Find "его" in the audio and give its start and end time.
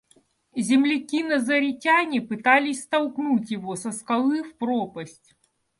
3.51-3.75